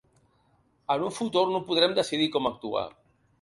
En 0.95 1.05
un 1.07 1.13
futur 1.17 1.43
no 1.51 1.61
podrem 1.67 1.95
decidir 2.01 2.31
com 2.37 2.51
actuar. 2.53 2.85